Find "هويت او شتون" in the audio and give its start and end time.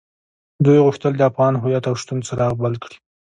1.61-2.19